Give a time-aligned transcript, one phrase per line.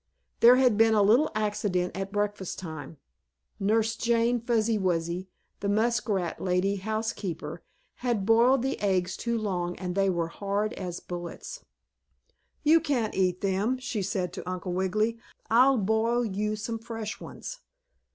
[0.39, 2.97] There had been a little accident at breakfast time.
[3.59, 5.27] Nurse Jane Fuzzy Wuzzy,
[5.59, 7.61] the muskrat lady housekeeper,
[7.97, 11.63] had boiled the eggs too long and they were as hard as bullets.
[12.63, 15.19] "You can't eat them," she said to Uncle Wiggily.
[15.51, 17.59] "I'll boil you some fresh ones."